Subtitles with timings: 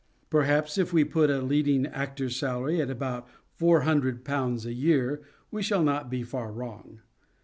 [0.31, 3.27] Perhaps if we put a leading actor's salary at about
[3.59, 7.01] ;C4oo a year we shall not be far wrong.